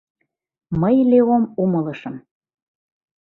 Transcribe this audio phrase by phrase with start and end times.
[0.79, 2.15] Мый Леом умылышым.